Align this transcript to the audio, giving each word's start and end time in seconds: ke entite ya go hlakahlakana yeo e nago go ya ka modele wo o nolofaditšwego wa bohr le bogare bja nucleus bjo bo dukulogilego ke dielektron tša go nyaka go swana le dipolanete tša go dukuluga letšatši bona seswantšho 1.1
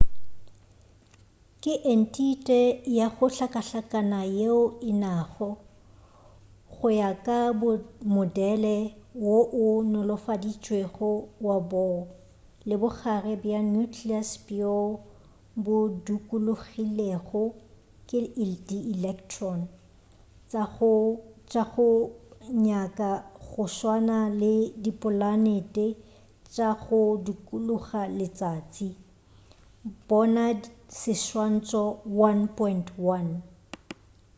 ke 1.63 1.73
entite 1.93 2.59
ya 2.97 3.07
go 3.15 3.25
hlakahlakana 3.35 4.19
yeo 4.39 4.61
e 4.89 4.91
nago 5.03 5.49
go 6.75 6.87
ya 7.01 7.09
ka 7.25 7.37
modele 8.15 8.75
wo 9.25 9.37
o 9.63 9.65
nolofaditšwego 9.91 11.09
wa 11.45 11.57
bohr 11.71 11.99
le 12.67 12.75
bogare 12.81 13.33
bja 13.41 13.59
nucleus 13.73 14.29
bjo 14.45 14.75
bo 15.63 15.75
dukulogilego 16.05 17.43
ke 18.07 18.19
dielektron 18.67 19.59
tša 21.49 21.63
go 21.75 21.87
nyaka 22.65 23.09
go 23.47 23.63
swana 23.77 24.19
le 24.39 24.53
dipolanete 24.83 25.85
tša 26.53 26.69
go 26.83 26.99
dukuluga 27.25 28.01
letšatši 28.17 28.89
bona 30.07 30.45
seswantšho 31.01 31.83
1.1 32.05 33.25